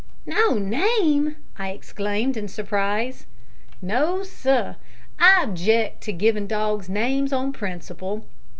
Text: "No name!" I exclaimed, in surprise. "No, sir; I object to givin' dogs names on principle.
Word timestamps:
"No 0.25 0.55
name!" 0.57 1.35
I 1.59 1.69
exclaimed, 1.69 2.35
in 2.35 2.47
surprise. 2.47 3.27
"No, 3.83 4.23
sir; 4.23 4.77
I 5.19 5.43
object 5.43 6.01
to 6.05 6.11
givin' 6.11 6.47
dogs 6.47 6.89
names 6.89 7.31
on 7.31 7.53
principle. 7.53 8.25